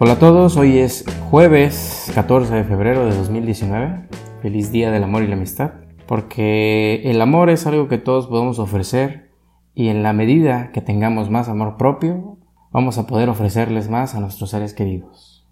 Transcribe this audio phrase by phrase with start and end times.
[0.00, 4.06] Hola a todos, hoy es jueves 14 de febrero de 2019.
[4.40, 5.72] Feliz día del amor y la amistad.
[6.06, 9.32] Porque el amor es algo que todos podemos ofrecer
[9.74, 12.38] y en la medida que tengamos más amor propio,
[12.70, 15.48] vamos a poder ofrecerles más a nuestros seres queridos.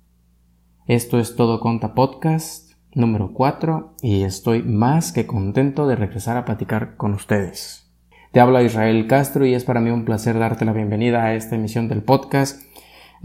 [0.86, 6.44] Esto es Todo Conta Podcast número 4 y estoy más que contento de regresar a
[6.44, 7.92] platicar con ustedes.
[8.30, 11.56] Te habla Israel Castro y es para mí un placer darte la bienvenida a esta
[11.56, 12.65] emisión del podcast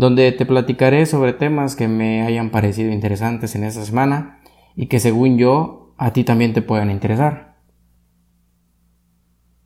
[0.02, 4.40] donde te platicaré sobre temas que me hayan parecido interesantes en esta semana
[4.76, 7.58] y que según yo a ti también te puedan interesar.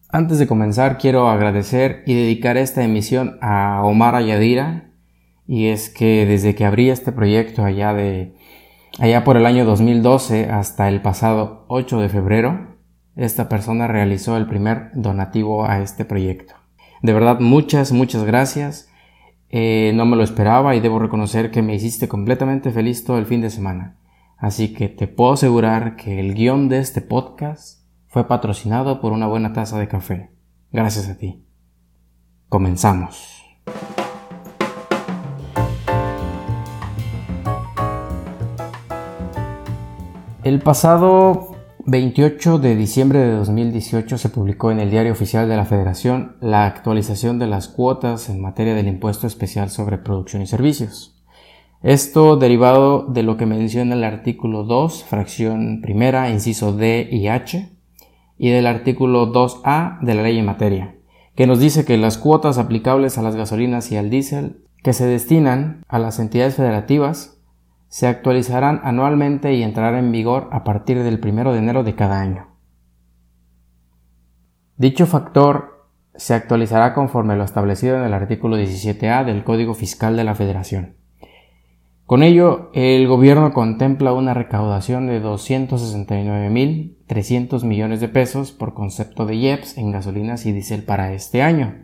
[0.09, 4.91] Antes de comenzar quiero agradecer y dedicar esta emisión a Omar Ayadira
[5.47, 8.35] y es que desde que abrí este proyecto allá de
[8.99, 12.75] allá por el año 2012 hasta el pasado 8 de febrero
[13.15, 16.55] esta persona realizó el primer donativo a este proyecto.
[17.01, 18.89] De verdad muchas muchas gracias
[19.57, 23.25] eh, no me lo esperaba y debo reconocer que me hiciste completamente feliz todo el
[23.25, 23.95] fin de semana.
[24.37, 29.27] Así que te puedo asegurar que el guion de este podcast fue patrocinado por una
[29.27, 30.29] buena taza de café.
[30.73, 31.45] Gracias a ti.
[32.49, 33.45] Comenzamos.
[40.43, 41.54] El pasado
[41.87, 46.65] 28 de diciembre de 2018 se publicó en el Diario Oficial de la Federación la
[46.65, 51.23] actualización de las cuotas en materia del impuesto especial sobre producción y servicios.
[51.83, 57.69] Esto derivado de lo que menciona el artículo 2, fracción primera, inciso D y H,
[58.39, 60.95] y del artículo 2A de la ley en materia,
[61.35, 65.05] que nos dice que las cuotas aplicables a las gasolinas y al diésel que se
[65.05, 67.34] destinan a las entidades federativas
[67.95, 72.19] se actualizarán anualmente y entrarán en vigor a partir del 1 de enero de cada
[72.19, 72.47] año.
[74.75, 80.25] Dicho factor se actualizará conforme lo establecido en el artículo 17A del Código Fiscal de
[80.25, 80.97] la Federación.
[82.05, 89.35] Con ello, el gobierno contempla una recaudación de 269.300 millones de pesos por concepto de
[89.35, 91.75] IEPS en gasolinas y diésel para este año.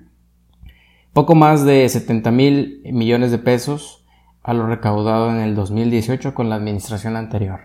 [1.14, 4.01] Poco más de 70.000 millones de pesos
[4.44, 7.62] a lo recaudado en el 2018 con la administración anterior.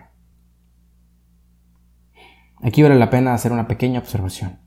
[2.61, 4.59] Aquí vale la pena hacer una pequeña observación.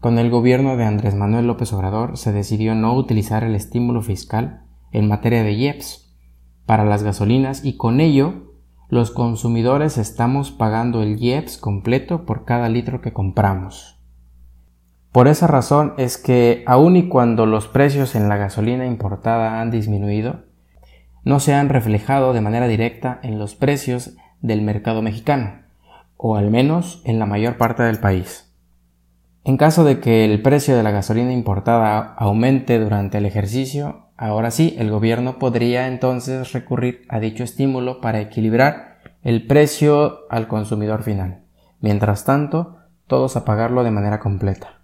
[0.00, 4.64] Con el gobierno de Andrés Manuel López Obrador se decidió no utilizar el estímulo fiscal
[4.92, 6.16] en materia de IEPS
[6.66, 8.54] para las gasolinas y con ello
[8.88, 14.00] los consumidores estamos pagando el IEPS completo por cada litro que compramos.
[15.12, 19.70] Por esa razón es que aun y cuando los precios en la gasolina importada han
[19.70, 20.44] disminuido,
[21.24, 25.62] no se han reflejado de manera directa en los precios del mercado mexicano,
[26.16, 28.52] o al menos en la mayor parte del país.
[29.44, 34.50] En caso de que el precio de la gasolina importada aumente durante el ejercicio, ahora
[34.50, 41.02] sí, el gobierno podría entonces recurrir a dicho estímulo para equilibrar el precio al consumidor
[41.02, 41.42] final.
[41.80, 42.76] Mientras tanto,
[43.06, 44.79] todos a pagarlo de manera completa.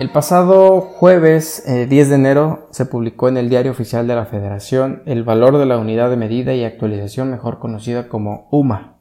[0.00, 4.24] El pasado jueves 10 eh, de enero se publicó en el Diario Oficial de la
[4.24, 8.96] Federación el valor de la unidad de medida y actualización mejor conocida como UMA.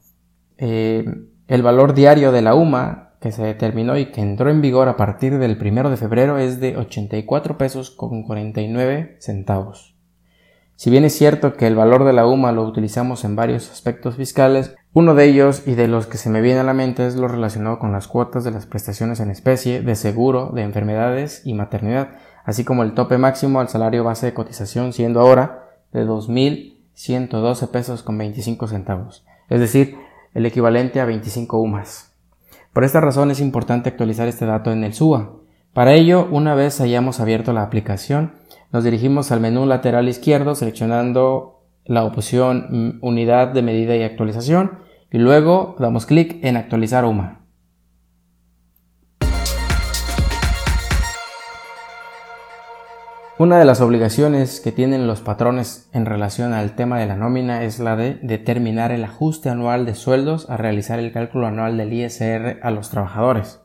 [0.58, 1.06] Eh,
[1.48, 4.98] el valor diario de la UMA que se determinó y que entró en vigor a
[4.98, 9.96] partir del 1 de febrero es de 84 pesos con 49 centavos.
[10.76, 14.18] Si bien es cierto que el valor de la UMA lo utilizamos en varios aspectos
[14.18, 17.16] fiscales, uno de ellos y de los que se me viene a la mente es
[17.16, 21.54] lo relacionado con las cuotas de las prestaciones en especie, de seguro, de enfermedades y
[21.54, 22.10] maternidad,
[22.44, 28.02] así como el tope máximo al salario base de cotización siendo ahora de 2.112 pesos
[28.02, 29.96] con 25 centavos, es decir,
[30.34, 32.12] el equivalente a 25 UMAS.
[32.74, 35.34] Por esta razón es importante actualizar este dato en el SUA.
[35.74, 38.34] Para ello, una vez hayamos abierto la aplicación,
[38.72, 41.59] nos dirigimos al menú lateral izquierdo seleccionando
[41.90, 44.80] la opción mm, Unidad de medida y actualización
[45.12, 47.40] y luego damos clic en Actualizar UMA.
[53.40, 57.64] Una de las obligaciones que tienen los patrones en relación al tema de la nómina
[57.64, 61.92] es la de determinar el ajuste anual de sueldos a realizar el cálculo anual del
[61.92, 63.62] ISR a los trabajadores.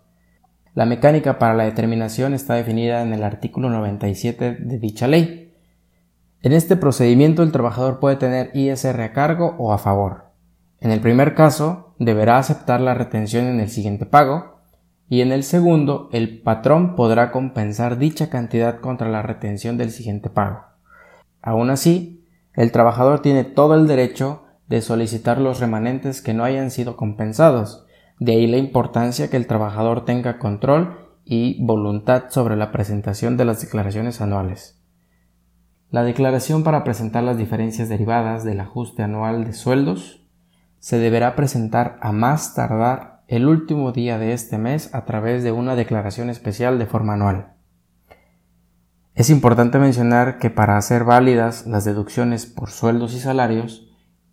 [0.75, 5.44] La mecánica para la determinación está definida en el artículo 97 de dicha ley.
[6.45, 10.25] En este procedimiento el trabajador puede tener ISR a cargo o a favor.
[10.79, 14.59] En el primer caso, deberá aceptar la retención en el siguiente pago
[15.09, 20.29] y en el segundo, el patrón podrá compensar dicha cantidad contra la retención del siguiente
[20.29, 20.67] pago.
[21.41, 26.71] Aún así, el trabajador tiene todo el derecho de solicitar los remanentes que no hayan
[26.71, 27.87] sido compensados,
[28.19, 33.47] de ahí la importancia que el trabajador tenga control y voluntad sobre la presentación de
[33.47, 34.84] las declaraciones anuales.
[35.95, 40.27] La declaración para presentar las diferencias derivadas del ajuste anual de sueldos
[40.81, 45.53] se deberá presentar a más tardar el último día de este mes a través de
[45.53, 47.53] una declaración especial de forma anual.
[49.15, 53.89] Es importante mencionar que para hacer válidas las deducciones por sueldos y salarios,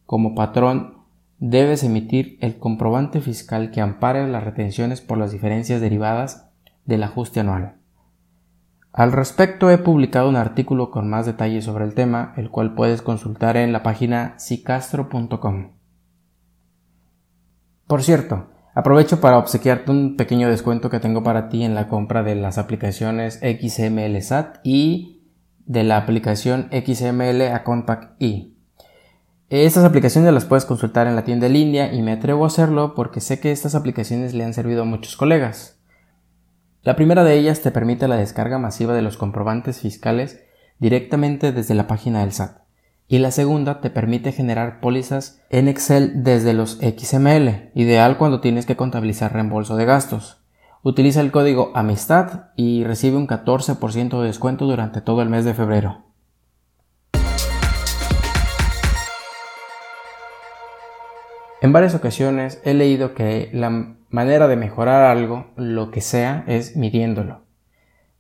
[0.08, 1.04] como patrón
[1.38, 6.50] debes emitir el comprobante fiscal que ampare las retenciones por las diferencias derivadas
[6.86, 7.81] del ajuste anual.
[8.94, 13.02] Al respecto he publicado un artículo con más detalles sobre el tema, el cual puedes
[13.02, 15.72] consultar en la página sicastro.com.
[17.88, 22.22] Por cierto, aprovecho para obsequiarte un pequeño descuento que tengo para ti en la compra
[22.22, 25.24] de las aplicaciones XML SAT y
[25.66, 28.52] de la aplicación XML a Compact E.
[29.50, 32.94] Estas aplicaciones las puedes consultar en la tienda en línea y me atrevo a hacerlo
[32.94, 35.81] porque sé que estas aplicaciones le han servido a muchos colegas.
[36.84, 40.44] La primera de ellas te permite la descarga masiva de los comprobantes fiscales
[40.80, 42.58] directamente desde la página del SAT.
[43.08, 48.66] Y la segunda te permite generar pólizas en Excel desde los XML, ideal cuando tienes
[48.66, 50.42] que contabilizar reembolso de gastos.
[50.82, 55.54] Utiliza el código AMISTAD y recibe un 14% de descuento durante todo el mes de
[55.54, 56.06] febrero.
[61.62, 66.76] En varias ocasiones he leído que la manera de mejorar algo, lo que sea, es
[66.76, 67.42] midiéndolo.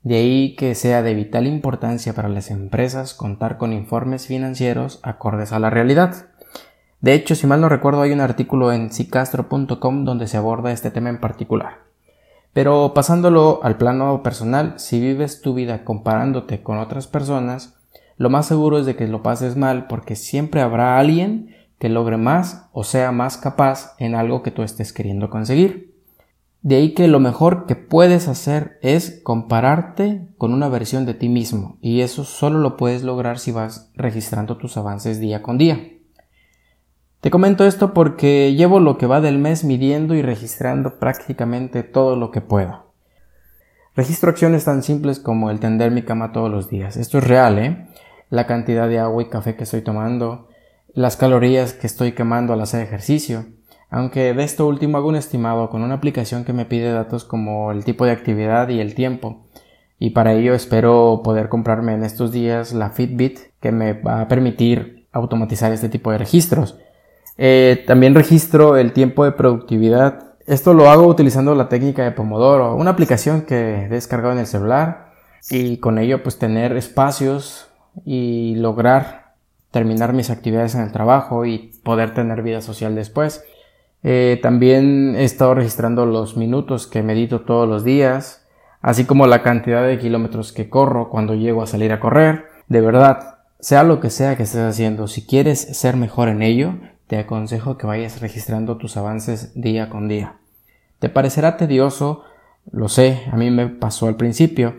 [0.03, 5.51] De ahí que sea de vital importancia para las empresas contar con informes financieros acordes
[5.51, 6.25] a la realidad.
[7.01, 10.89] De hecho, si mal no recuerdo, hay un artículo en cicastro.com donde se aborda este
[10.89, 11.79] tema en particular.
[12.53, 17.75] Pero pasándolo al plano personal, si vives tu vida comparándote con otras personas,
[18.17, 22.17] lo más seguro es de que lo pases mal porque siempre habrá alguien que logre
[22.17, 25.95] más o sea más capaz en algo que tú estés queriendo conseguir.
[26.61, 31.27] De ahí que lo mejor que puedes hacer es compararte con una versión de ti
[31.27, 35.79] mismo y eso solo lo puedes lograr si vas registrando tus avances día con día.
[37.19, 42.15] Te comento esto porque llevo lo que va del mes midiendo y registrando prácticamente todo
[42.15, 42.93] lo que puedo.
[43.95, 46.95] Registro acciones tan simples como el tender mi cama todos los días.
[46.95, 47.87] Esto es real, ¿eh?
[48.29, 50.47] La cantidad de agua y café que estoy tomando,
[50.93, 53.45] las calorías que estoy quemando al hacer ejercicio,
[53.89, 57.71] aunque de esto último hago un estimado con una aplicación que me pide datos como
[57.71, 59.47] el tipo de actividad y el tiempo,
[59.99, 64.27] y para ello espero poder comprarme en estos días la Fitbit que me va a
[64.27, 66.79] permitir automatizar este tipo de registros.
[67.37, 70.33] Eh, también registro el tiempo de productividad.
[70.47, 74.47] Esto lo hago utilizando la técnica de Pomodoro, una aplicación que he descargado en el
[74.47, 75.11] celular
[75.49, 77.67] y con ello pues tener espacios
[78.03, 79.20] y lograr
[79.71, 83.43] terminar mis actividades en el trabajo y poder tener vida social después.
[84.03, 88.45] Eh, también he estado registrando los minutos que medito todos los días,
[88.81, 92.45] así como la cantidad de kilómetros que corro cuando llego a salir a correr.
[92.67, 96.75] De verdad, sea lo que sea que estés haciendo, si quieres ser mejor en ello,
[97.07, 100.37] te aconsejo que vayas registrando tus avances día con día.
[100.99, 102.23] Te parecerá tedioso,
[102.71, 104.75] lo sé, a mí me pasó al principio,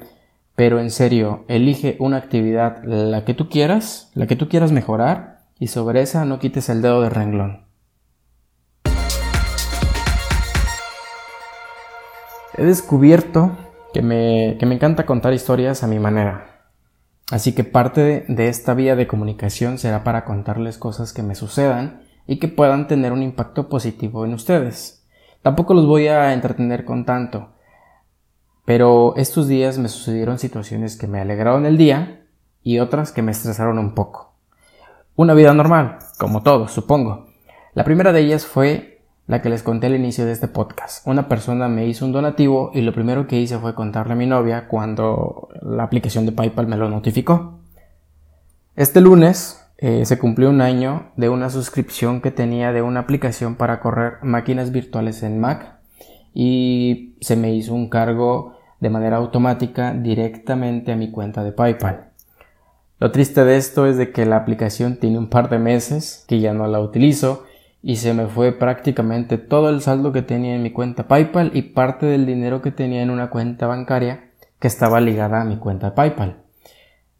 [0.55, 5.45] pero en serio, elige una actividad, la que tú quieras, la que tú quieras mejorar,
[5.59, 7.67] y sobre esa no quites el dedo de renglón.
[12.55, 13.57] He descubierto
[13.95, 16.69] que me, que me encanta contar historias a mi manera.
[17.31, 22.03] Así que parte de esta vía de comunicación será para contarles cosas que me sucedan
[22.27, 25.07] y que puedan tener un impacto positivo en ustedes.
[25.41, 27.52] Tampoco los voy a entretener con tanto,
[28.65, 32.27] pero estos días me sucedieron situaciones que me alegraron el día
[32.63, 34.35] y otras que me estresaron un poco.
[35.17, 37.27] Una vida normal, como todos, supongo.
[37.75, 38.93] La primera de ellas fue
[39.27, 41.07] la que les conté al inicio de este podcast.
[41.07, 44.27] Una persona me hizo un donativo y lo primero que hice fue contarle a mi
[44.27, 47.61] novia cuando la aplicación de PayPal me lo notificó.
[48.75, 53.57] Este lunes eh, se cumplió un año de una suscripción que tenía de una aplicación
[53.57, 55.79] para correr máquinas virtuales en Mac
[56.35, 58.52] y se me hizo un cargo
[58.83, 62.11] de manera automática directamente a mi cuenta de PayPal.
[62.99, 66.41] Lo triste de esto es de que la aplicación tiene un par de meses que
[66.41, 67.45] ya no la utilizo
[67.81, 71.63] y se me fue prácticamente todo el saldo que tenía en mi cuenta PayPal y
[71.63, 75.91] parte del dinero que tenía en una cuenta bancaria que estaba ligada a mi cuenta
[75.91, 76.39] de PayPal.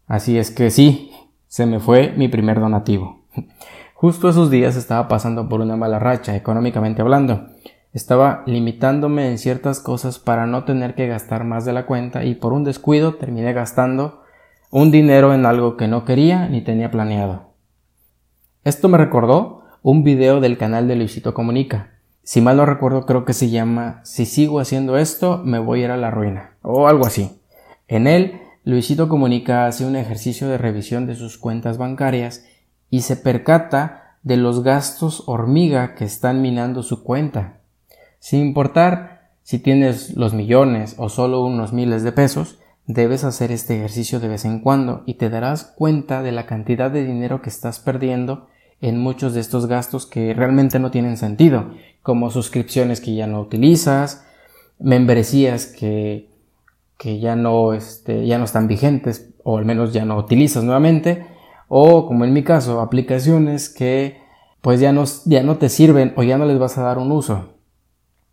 [0.05, 1.11] Así es que sí,
[1.47, 3.21] se me fue mi primer donativo.
[3.93, 7.47] Justo esos días estaba pasando por una mala racha económicamente hablando
[7.93, 12.35] estaba limitándome en ciertas cosas para no tener que gastar más de la cuenta y
[12.35, 14.23] por un descuido terminé gastando
[14.71, 17.53] un dinero en algo que no quería ni tenía planeado.
[18.63, 21.91] Esto me recordó un video del canal de Luisito Comunica,
[22.23, 25.83] Si mal no recuerdo, creo que se llama Si sigo haciendo esto, me voy a
[25.83, 27.41] ir a la ruina, o algo así.
[27.89, 32.45] En él, Luisito Comunica hace un ejercicio de revisión de sus cuentas bancarias
[32.89, 37.59] y se percata de los gastos hormiga que están minando su cuenta.
[38.23, 43.75] Sin importar si tienes los millones o solo unos miles de pesos, debes hacer este
[43.75, 47.49] ejercicio de vez en cuando y te darás cuenta de la cantidad de dinero que
[47.49, 48.47] estás perdiendo
[48.79, 53.41] en muchos de estos gastos que realmente no tienen sentido, como suscripciones que ya no
[53.41, 54.25] utilizas,
[54.79, 56.29] membresías que,
[56.97, 61.25] que ya, no, este, ya no están vigentes o al menos ya no utilizas nuevamente,
[61.67, 64.21] o como en mi caso, aplicaciones que
[64.61, 67.11] pues ya no, ya no te sirven o ya no les vas a dar un
[67.11, 67.52] uso.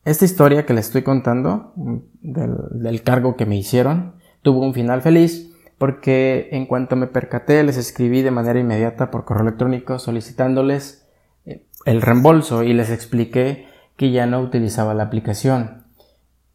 [0.05, 4.75] Esta historia que les estoy contando mm, del, del cargo que me hicieron tuvo un
[4.75, 9.99] final feliz porque en cuanto me percaté les escribí de manera inmediata por correo electrónico
[9.99, 11.09] solicitándoles
[11.47, 13.67] eh, el reembolso y les expliqué
[13.97, 15.85] que ya no utilizaba la aplicación.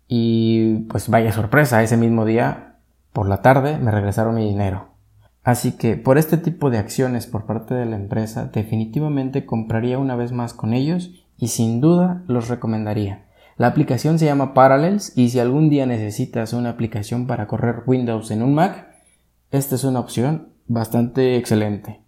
[0.08, 2.78] Y pues vaya sorpresa, ese mismo día
[3.14, 4.90] por la tarde me regresaron mi dinero.
[5.44, 10.16] Así que por este tipo de acciones por parte de la empresa definitivamente compraría una
[10.16, 13.25] vez más con ellos y sin duda los recomendaría.
[13.58, 18.30] La aplicación se llama Parallels y si algún día necesitas una aplicación para correr Windows
[18.32, 18.90] en un Mac,
[19.50, 22.02] esta es una opción bastante excelente.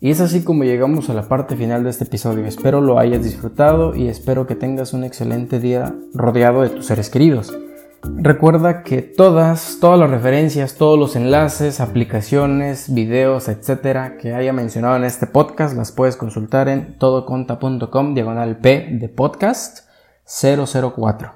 [0.00, 2.44] Y es así como llegamos a la parte final de este episodio.
[2.44, 7.08] Espero lo hayas disfrutado y espero que tengas un excelente día rodeado de tus seres
[7.08, 7.56] queridos.
[8.02, 14.96] Recuerda que todas, todas las referencias, todos los enlaces, aplicaciones, videos, etcétera, que haya mencionado
[14.96, 19.88] en este podcast, las puedes consultar en todoconta.com diagonal P de podcast
[20.24, 21.32] 004.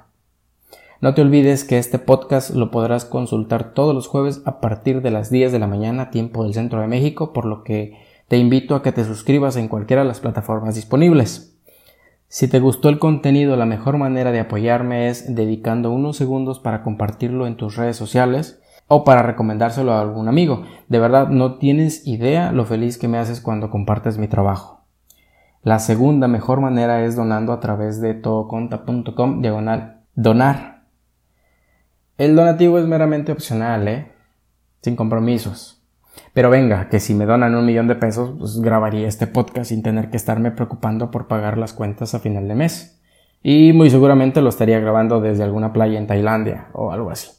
[1.01, 5.09] No te olvides que este podcast lo podrás consultar todos los jueves a partir de
[5.09, 8.75] las 10 de la mañana, tiempo del centro de México, por lo que te invito
[8.75, 11.50] a que te suscribas en cualquiera de las plataformas disponibles.
[12.31, 16.81] Si te gustó el contenido, la mejor manera de apoyarme es dedicando unos segundos para
[16.81, 20.63] compartirlo en tus redes sociales o para recomendárselo a algún amigo.
[20.87, 24.85] De verdad, no tienes idea lo feliz que me haces cuando compartes mi trabajo.
[25.61, 30.83] La segunda mejor manera es donando a través de todoconta.com diagonal donar.
[32.17, 34.13] El donativo es meramente opcional, ¿eh?
[34.81, 35.80] Sin compromisos.
[36.33, 39.83] Pero venga, que si me donan un millón de pesos, pues grabaría este podcast sin
[39.83, 43.01] tener que estarme preocupando por pagar las cuentas a final de mes.
[43.43, 47.29] Y muy seguramente lo estaría grabando desde alguna playa en Tailandia o algo así.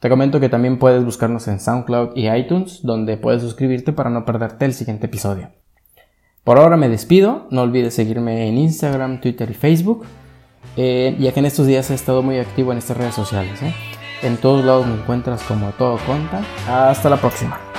[0.00, 4.24] Te comento que también puedes buscarnos en SoundCloud y iTunes, donde puedes suscribirte para no
[4.24, 5.50] perderte el siguiente episodio.
[6.42, 10.06] Por ahora me despido, no olvides seguirme en Instagram, Twitter y Facebook,
[10.76, 13.62] eh, ya que en estos días he estado muy activo en estas redes sociales.
[13.62, 13.74] ¿eh?
[14.22, 16.42] En todos lados me encuentras como todo conta.
[16.66, 17.69] Hasta la próxima.